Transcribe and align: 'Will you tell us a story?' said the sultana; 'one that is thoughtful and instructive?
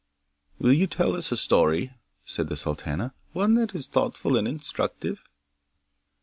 'Will 0.57 0.73
you 0.73 0.87
tell 0.87 1.15
us 1.15 1.31
a 1.31 1.37
story?' 1.37 1.91
said 2.25 2.49
the 2.49 2.57
sultana; 2.57 3.13
'one 3.33 3.53
that 3.53 3.75
is 3.75 3.85
thoughtful 3.85 4.35
and 4.35 4.47
instructive? 4.47 5.23